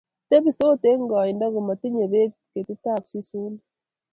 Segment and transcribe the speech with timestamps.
[0.29, 3.63] tebisot eng' koindo komatinyei beek ketikab sesonik